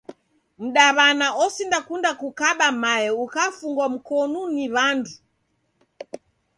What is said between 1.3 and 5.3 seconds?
osindakunda kukaba mae ukafungwa mkonu ni wandu